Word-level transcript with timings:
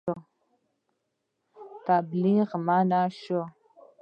تبلیغ 1.85 2.49
منع 2.65 3.03
شو. 3.19 3.39